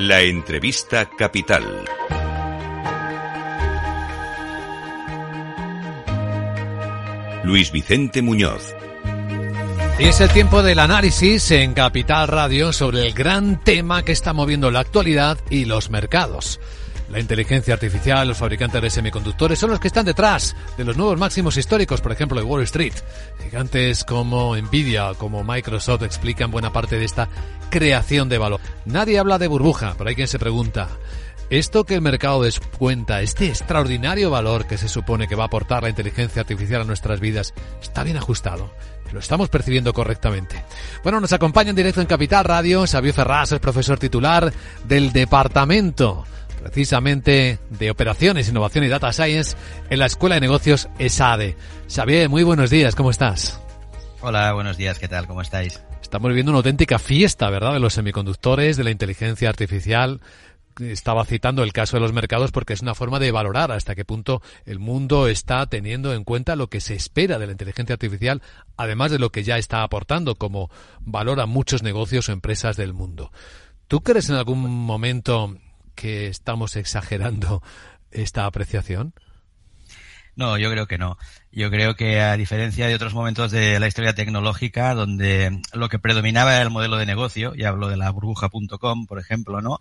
[0.00, 1.84] La entrevista capital.
[7.42, 8.76] Luis Vicente Muñoz.
[9.98, 14.32] Y es el tiempo del análisis en Capital Radio sobre el gran tema que está
[14.32, 16.60] moviendo la actualidad y los mercados.
[17.10, 21.18] La inteligencia artificial, los fabricantes de semiconductores son los que están detrás de los nuevos
[21.18, 22.92] máximos históricos, por ejemplo, de Wall Street.
[23.42, 27.28] Gigantes como Nvidia, como Microsoft explican buena parte de esta
[27.70, 28.60] creación de valor.
[28.84, 30.88] Nadie habla de burbuja, pero hay quien se pregunta,
[31.50, 35.82] esto que el mercado descuenta, este extraordinario valor que se supone que va a aportar
[35.82, 38.70] la inteligencia artificial a nuestras vidas, está bien ajustado.
[39.12, 40.62] Lo estamos percibiendo correctamente.
[41.02, 44.52] Bueno, nos acompaña en directo en Capital Radio Xavier Ferraz, es profesor titular
[44.84, 46.26] del Departamento
[46.58, 49.56] precisamente de Operaciones, Innovación y Data Science
[49.90, 51.56] en la Escuela de Negocios ESADE.
[51.88, 53.60] Xavier, muy buenos días, ¿cómo estás?
[54.20, 55.26] Hola, buenos días, ¿qué tal?
[55.26, 55.82] ¿Cómo estáis?
[56.02, 57.74] Estamos viviendo una auténtica fiesta, ¿verdad?
[57.74, 60.20] De los semiconductores, de la inteligencia artificial.
[60.80, 64.04] Estaba citando el caso de los mercados porque es una forma de valorar hasta qué
[64.04, 68.42] punto el mundo está teniendo en cuenta lo que se espera de la inteligencia artificial,
[68.76, 70.70] además de lo que ya está aportando como
[71.00, 73.32] valor a muchos negocios o empresas del mundo.
[73.88, 75.56] ¿Tú crees en algún momento
[75.98, 77.60] que estamos exagerando
[78.12, 79.12] esta apreciación?
[80.36, 81.18] No, yo creo que no.
[81.50, 85.98] Yo creo que a diferencia de otros momentos de la historia tecnológica, donde lo que
[85.98, 89.80] predominaba era el modelo de negocio, y hablo de la burbuja.com, por ejemplo, ¿no?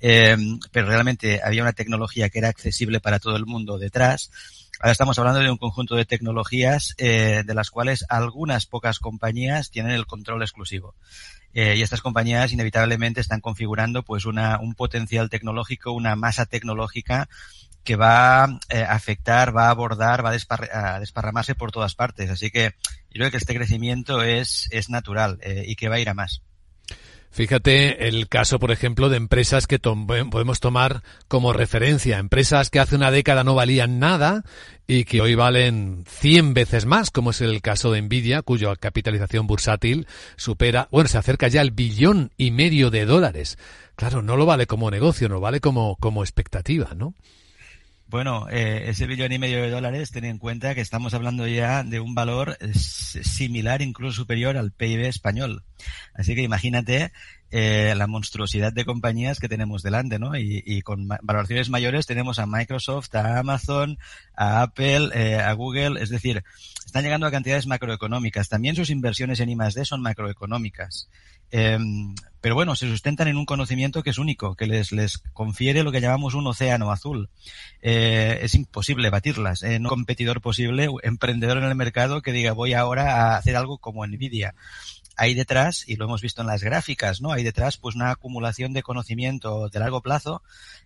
[0.00, 0.36] Eh,
[0.72, 4.32] pero realmente había una tecnología que era accesible para todo el mundo detrás.
[4.82, 9.70] Ahora estamos hablando de un conjunto de tecnologías eh, de las cuales algunas pocas compañías
[9.70, 10.96] tienen el control exclusivo.
[11.54, 17.28] Eh, y estas compañías inevitablemente están configurando pues una, un potencial tecnológico, una masa tecnológica
[17.84, 22.28] que va eh, a afectar, va a abordar, va a, desparramarse por todas partes.
[22.28, 22.74] Así que
[23.08, 26.14] yo creo que este crecimiento es, es natural eh, y que va a ir a
[26.14, 26.42] más.
[27.32, 32.94] Fíjate el caso, por ejemplo, de empresas que podemos tomar como referencia, empresas que hace
[32.94, 34.44] una década no valían nada
[34.86, 39.46] y que hoy valen 100 veces más, como es el caso de Nvidia, cuya capitalización
[39.46, 40.06] bursátil
[40.36, 43.56] supera, bueno, se acerca ya al billón y medio de dólares.
[43.96, 47.14] Claro, no lo vale como negocio, no vale como, como expectativa, ¿no?
[48.12, 51.82] Bueno, eh, ese billón y medio de dólares, ten en cuenta que estamos hablando ya
[51.82, 55.64] de un valor similar, incluso superior al PIB español.
[56.12, 57.10] Así que imagínate
[57.50, 60.36] eh, la monstruosidad de compañías que tenemos delante, ¿no?
[60.36, 63.96] Y, con valoraciones mayores tenemos a Microsoft, a Amazon,
[64.36, 66.44] a Apple, eh, a Google, es decir,
[66.92, 68.50] están llegando a cantidades macroeconómicas.
[68.50, 71.08] También sus inversiones en I+D son macroeconómicas.
[71.50, 75.84] Em, pero bueno, se sustentan en un conocimiento que es único, que les, les confiere
[75.84, 77.30] lo que llamamos un océano azul.
[77.80, 79.62] Eh, es imposible batirlas.
[79.62, 83.78] Eh, no competidor posible, emprendedor en el mercado que diga voy ahora a hacer algo
[83.78, 84.54] como Nvidia.
[85.16, 87.32] Hay detrás, y lo hemos visto en las gráficas, ¿no?
[87.32, 90.42] Hay detrás pues una acumulación de conocimiento de largo plazo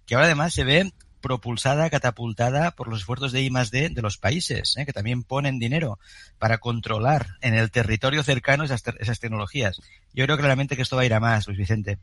[0.06, 0.92] que ahora además se ve
[1.26, 4.86] propulsada, catapultada por los esfuerzos de I D de los países, ¿eh?
[4.86, 5.98] que también ponen dinero
[6.38, 9.80] para controlar en el territorio cercano esas, esas, tecnologías.
[10.14, 11.98] Yo creo claramente que esto va a ir a más, Luis Vicente.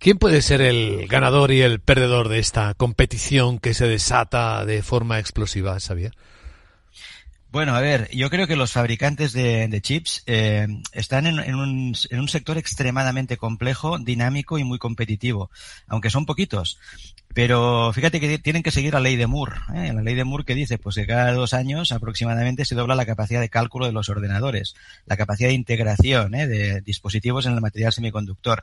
[0.00, 4.82] ¿Quién puede ser el ganador y el perdedor de esta competición que se desata de
[4.82, 6.12] forma explosiva, Xavier?
[7.54, 12.18] Bueno, a ver, yo creo que los fabricantes de, chips eh, están en, un, en,
[12.18, 15.52] un, sector extremadamente complejo, dinámico y muy competitivo,
[15.86, 16.80] aunque son poquitos.
[17.34, 19.56] Pero fíjate que tienen que seguir la ley de Moore.
[19.74, 19.92] ¿eh?
[19.92, 23.06] La ley de Moore que dice pues que cada dos años aproximadamente se dobla la
[23.06, 26.46] capacidad de cálculo de los ordenadores, la capacidad de integración ¿eh?
[26.46, 28.62] de dispositivos en el material semiconductor.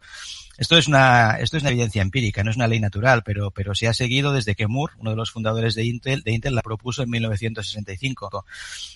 [0.58, 3.76] Esto es una esto es una evidencia empírica, no es una ley natural, pero pero
[3.76, 6.62] se ha seguido desde que Moore, uno de los fundadores de Intel, de Intel la
[6.62, 8.46] propuso en 1965.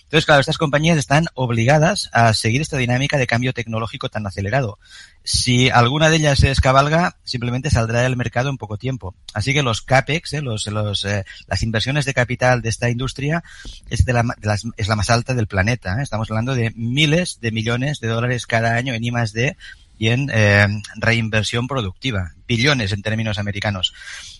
[0.04, 4.78] Entonces, claro, estas compañías están obligadas a seguir esta dinámica de cambio tecnológico tan acelerado.
[5.22, 9.14] Si alguna de ellas se descabalga, simplemente saldrá del mercado en poco tiempo.
[9.34, 10.66] Así que los CAPEX, eh, los,
[11.04, 13.44] eh, las inversiones de capital de esta industria
[13.90, 15.98] es, de la, de las, es la más alta del planeta.
[15.98, 16.02] ¿eh?
[16.02, 19.56] Estamos hablando de miles de millones de dólares cada año en I+D
[19.98, 22.35] y en eh, reinversión productiva.
[22.46, 23.92] Billones en términos americanos.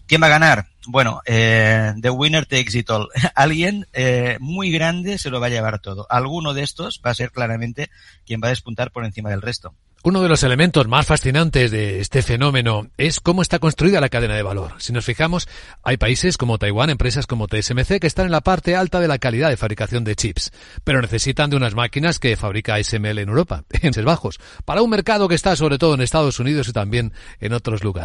[0.06, 0.66] ¿Quién va a ganar?
[0.86, 3.08] Bueno, eh, the winner takes it all.
[3.34, 6.06] Alguien eh, muy grande se lo va a llevar todo.
[6.10, 7.90] Alguno de estos va a ser claramente
[8.24, 9.74] quien va a despuntar por encima del resto.
[10.06, 14.36] Uno de los elementos más fascinantes de este fenómeno es cómo está construida la cadena
[14.36, 14.74] de valor.
[14.78, 15.48] Si nos fijamos,
[15.82, 19.18] hay países como Taiwán, empresas como TSMC, que están en la parte alta de la
[19.18, 20.52] calidad de fabricación de chips,
[20.84, 25.26] pero necesitan de unas máquinas que fabrica SML en Europa, en bajos, para un mercado
[25.26, 27.95] que está sobre todo en Estados Unidos y también en otros lugares.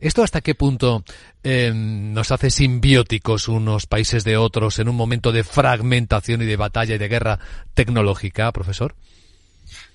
[0.00, 1.04] ¿Esto hasta qué punto
[1.42, 6.56] eh, nos hace simbióticos unos países de otros en un momento de fragmentación y de
[6.56, 7.38] batalla y de guerra
[7.74, 8.94] tecnológica, profesor?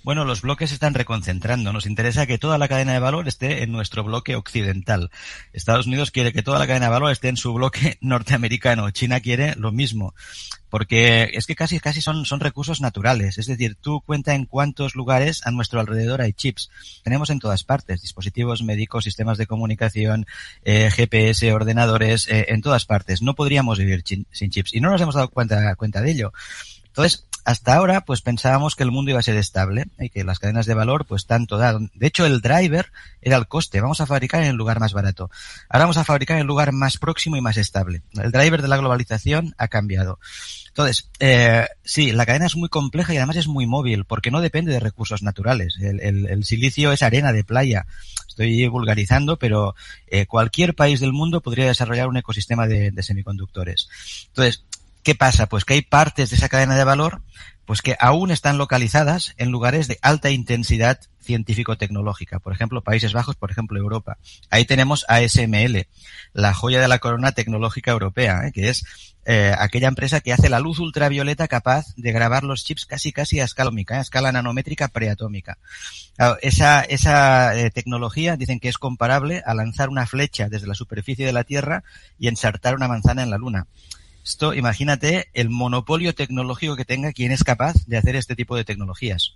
[0.04, 1.72] Bueno, los bloques se están reconcentrando.
[1.72, 5.10] Nos interesa que toda la cadena de valor esté en nuestro bloque occidental.
[5.54, 8.92] Estados Unidos quiere que toda la cadena de valor esté en su bloque norteamericano.
[8.92, 10.14] China quiere lo mismo.
[10.70, 13.38] Porque es que casi, casi son, son recursos naturales.
[13.38, 16.70] Es decir, tú cuenta en cuántos lugares a nuestro alrededor hay chips.
[17.04, 20.26] Tenemos en todas partes dispositivos médicos, sistemas de comunicación,
[20.66, 23.22] eh, GPS, ordenadores, eh, en todas partes.
[23.22, 24.74] No podríamos vivir sin chips.
[24.74, 26.34] Y no nos hemos dado cuenta, cuenta de ello.
[26.94, 30.38] Entonces, hasta ahora, pues pensábamos que el mundo iba a ser estable y que las
[30.38, 31.92] cadenas de valor, pues tanto dan.
[31.96, 32.92] De hecho, el driver
[33.22, 33.82] era el coste.
[33.82, 35.30] Vamos a fabricar en el lugar más barato.
[35.70, 38.04] Ahora vamos a fabricar en el lugar más próximo y más estable.
[38.14, 40.20] El driver de la globalización ha cambiado.
[40.68, 44.40] Entonces, eh, sí, la cadena es muy compleja y además es muy móvil porque no
[44.40, 45.78] depende de recursos naturales.
[45.82, 47.88] El, silicio es arena de playa.
[48.28, 49.76] Estoy vulgarizando, pero
[50.08, 53.90] eh, cualquier país del mundo podría desarrollar un ecosistema de, de semiconductores.
[54.28, 54.64] Entonces,
[55.04, 55.48] ¿Qué pasa?
[55.48, 57.22] Pues que hay partes de esa cadena de valor
[57.66, 62.40] pues que aún están localizadas en lugares de alta intensidad científico-tecnológica.
[62.40, 64.18] Por ejemplo, Países Bajos, por ejemplo, Europa.
[64.50, 65.88] Ahí tenemos ASML,
[66.34, 68.52] la joya de la corona tecnológica europea, ¿eh?
[68.52, 68.84] que es
[69.26, 73.40] eh, aquella empresa que hace la luz ultravioleta capaz de grabar los chips casi casi
[73.40, 75.58] a escala ómica, a escala nanométrica preatómica.
[76.42, 81.26] esa esa eh, tecnología dicen que es comparable a lanzar una flecha desde la superficie
[81.26, 81.86] de la Tierra
[82.20, 83.68] y ensartar una manzana en la Luna.
[84.24, 88.64] Esto, imagínate el monopolio tecnológico que tenga quien es capaz de hacer este tipo de
[88.64, 89.36] tecnologías.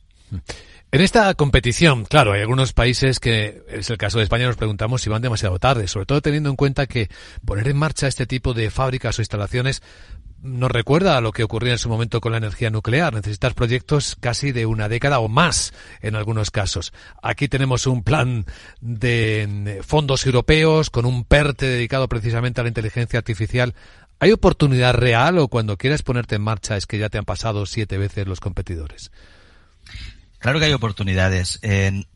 [0.91, 5.01] En esta competición, claro, hay algunos países que, es el caso de España, nos preguntamos
[5.01, 7.09] si van demasiado tarde, sobre todo teniendo en cuenta que
[7.45, 9.81] poner en marcha este tipo de fábricas o instalaciones
[10.41, 13.13] nos recuerda a lo que ocurría en su momento con la energía nuclear.
[13.13, 16.93] Necesitas proyectos casi de una década o más en algunos casos.
[17.21, 18.45] Aquí tenemos un plan
[18.79, 23.73] de fondos europeos con un PERTE dedicado precisamente a la inteligencia artificial
[24.19, 27.65] ¿Hay oportunidad real o cuando quieres ponerte en marcha es que ya te han pasado
[27.65, 29.11] siete veces los competidores?
[30.39, 31.59] Claro que hay oportunidades.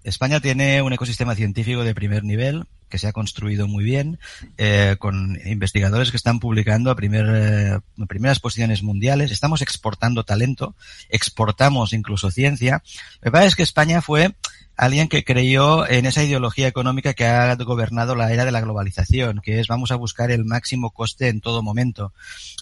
[0.04, 4.20] España tiene un ecosistema científico de primer nivel que se ha construido muy bien,
[4.58, 9.32] eh, con investigadores que están publicando a eh, primeras posiciones mundiales.
[9.32, 10.76] Estamos exportando talento,
[11.10, 12.84] exportamos incluso ciencia.
[13.22, 14.36] Lo que pasa es que España fue
[14.78, 19.42] alguien que creyó en esa ideología económica que ha gobernado la era de la globalización,
[19.42, 22.14] que es vamos a buscar el máximo coste en todo momento.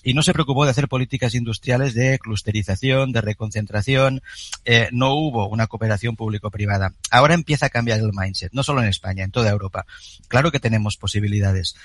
[0.04, 4.22] Y no se preocupó de hacer políticas industriales de clusterización, de reconcentración.
[4.66, 6.94] Eh, no hubo una cooperación público-privada.
[7.12, 9.86] Ahora empieza a cambiar el mindset, no solo en España, en toda Europa.
[10.28, 11.76] Claro que tenemos posibilidades.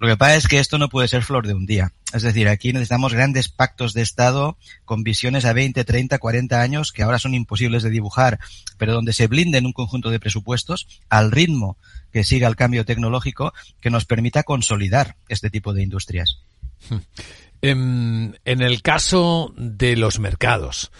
[0.00, 1.92] Lo que pasa es que esto no puede ser flor de un día.
[2.14, 4.56] Es decir, aquí necesitamos grandes pactos de Estado
[4.86, 8.40] con visiones a 20, 30, 40 años que ahora son imposibles de dibujar,
[8.78, 11.76] pero donde se blinden un conjunto de presupuestos al ritmo
[12.12, 13.52] que siga el cambio tecnológico
[13.82, 16.38] que nos permita consolidar este tipo de industrias.
[17.62, 20.90] En, en el caso de los mercados,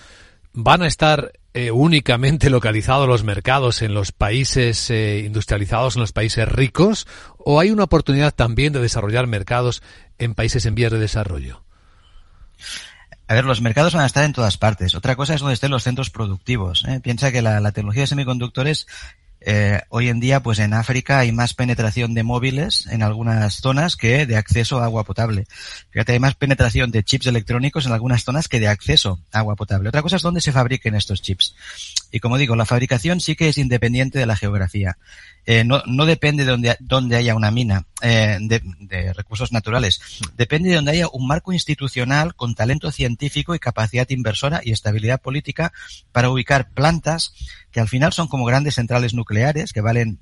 [0.53, 6.13] ¿van a estar eh, únicamente localizados los mercados en los países eh, industrializados, en los
[6.13, 7.07] países ricos,
[7.39, 9.83] o hay una oportunidad también de desarrollar mercados
[10.19, 11.65] en países en vías de desarrollo?
[13.27, 14.95] A ver, los mercados van a estar en todas partes.
[14.95, 16.85] Otra cosa es donde estén los centros productivos.
[16.89, 17.01] ¿eh?
[17.01, 18.89] Piensa que la, tecnología de semiconductores
[19.43, 23.97] eh, hoy en día, pues en África hay más penetración de móviles en algunas zonas
[23.97, 25.47] que de acceso a agua potable.
[25.91, 29.57] Fíjate, hay más penetración de chips electrónicos en algunas zonas que de acceso a agua
[29.57, 29.89] potable.
[29.89, 31.55] Otra cosa es dónde se fabriquen estos chips.
[32.13, 34.99] Y como digo, la fabricación sí que es independiente de la geografía.
[35.47, 40.01] Eh, no, no, depende de donde, donde haya una mina eh, de, recursos naturales.
[40.37, 45.23] Depende de donde haya un marco institucional con talento científico y capacidad inversora y estabilidad
[45.23, 45.73] política
[46.13, 47.33] para ubicar plantas
[47.73, 49.30] que al final son como grandes centrales nucleares
[49.73, 50.19] que valen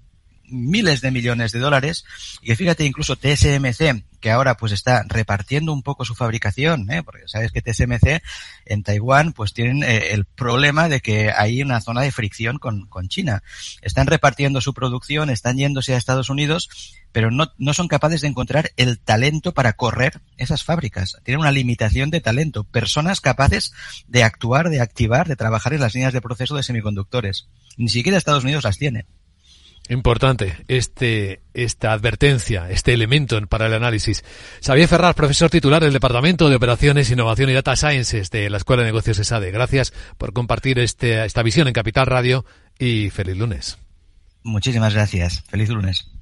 [0.51, 2.05] miles de millones de dólares
[2.43, 7.03] y fíjate incluso TSMC que ahora pues está repartiendo un poco su fabricación, ¿eh?
[7.03, 8.23] porque sabes que TSMC
[8.67, 12.87] en Taiwán pues tienen eh, el problema de que hay una zona de fricción con,
[12.87, 13.43] con China.
[13.81, 16.69] Están repartiendo su producción, están yéndose a Estados Unidos,
[17.13, 21.17] pero no, no son capaces de encontrar el talento para correr esas fábricas.
[21.25, 23.73] Tienen una limitación de talento, personas capaces
[24.07, 27.49] de actuar, de activar, de trabajar en las líneas de proceso de semiconductores.
[27.77, 29.07] Ni siquiera Estados Unidos las tiene.
[29.89, 34.23] Importante este, esta advertencia, este elemento para el análisis.
[34.63, 38.83] Xavier Ferraz, profesor titular del Departamento de Operaciones, Innovación y Data Sciences de la Escuela
[38.83, 39.51] de Negocios ESADE.
[39.51, 42.45] Gracias por compartir este, esta visión en Capital Radio
[42.79, 43.79] y feliz lunes.
[44.43, 45.43] Muchísimas gracias.
[45.49, 46.18] Feliz lunes.